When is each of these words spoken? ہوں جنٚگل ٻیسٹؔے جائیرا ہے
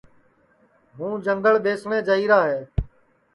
ہوں 0.97 1.13
جنٚگل 1.25 1.55
ٻیسٹؔے 1.63 1.97
جائیرا 2.07 2.39
ہے 2.49 2.59